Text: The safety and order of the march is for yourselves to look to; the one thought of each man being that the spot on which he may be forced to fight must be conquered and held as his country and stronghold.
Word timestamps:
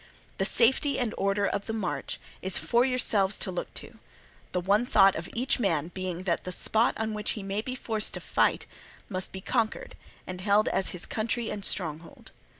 The 0.39 0.45
safety 0.47 0.97
and 0.97 1.13
order 1.15 1.45
of 1.45 1.67
the 1.67 1.73
march 1.73 2.19
is 2.41 2.57
for 2.57 2.83
yourselves 2.83 3.37
to 3.37 3.51
look 3.51 3.71
to; 3.75 3.99
the 4.51 4.59
one 4.59 4.83
thought 4.83 5.15
of 5.15 5.29
each 5.35 5.59
man 5.59 5.89
being 5.89 6.23
that 6.23 6.43
the 6.43 6.51
spot 6.51 6.97
on 6.97 7.13
which 7.13 7.33
he 7.37 7.43
may 7.43 7.61
be 7.61 7.75
forced 7.75 8.15
to 8.15 8.19
fight 8.19 8.65
must 9.09 9.31
be 9.31 9.41
conquered 9.41 9.95
and 10.25 10.41
held 10.41 10.67
as 10.69 10.89
his 10.89 11.05
country 11.05 11.51
and 11.51 11.63
stronghold. 11.63 12.31